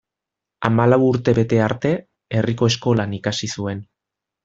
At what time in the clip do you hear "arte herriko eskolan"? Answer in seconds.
1.67-3.15